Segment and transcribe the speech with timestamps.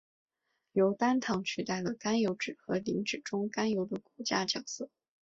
[0.71, 4.89] 由单糖取代了甘油酯和磷脂中甘油的骨架角色。